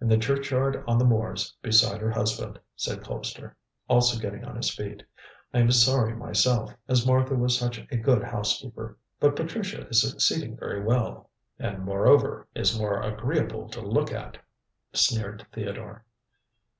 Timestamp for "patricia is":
9.34-10.02